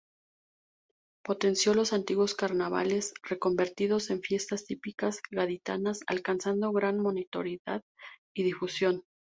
[1.23, 7.83] Potenció los antiguos carnavales, reconvertidos en Fiestas Típicas Gaditanas, alcanzando gran notoriedad
[8.33, 9.03] y difusión.